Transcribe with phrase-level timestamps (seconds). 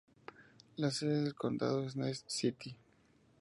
[0.77, 2.75] La sede del condado es Ness City.